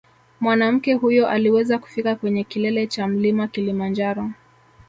Mwanamke 0.39 0.93
huyo 0.93 1.27
aliweza 1.27 1.79
kufika 1.79 2.15
kwenye 2.15 2.43
kilele 2.43 2.87
cha 2.87 3.07
mlima 3.07 3.47
Kilimanjaro 3.47 4.31